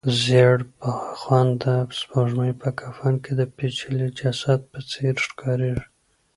زېړبخونده 0.23 1.73
سپوږمۍ 1.99 2.51
په 2.61 2.69
کفن 2.79 3.13
کې 3.23 3.31
د 3.39 3.41
پېچلي 3.55 4.07
جسد 4.19 4.59
په 4.71 4.79
څېر 4.89 5.15
ښکاریږي. 5.25 5.85